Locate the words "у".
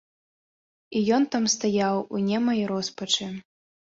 2.19-2.21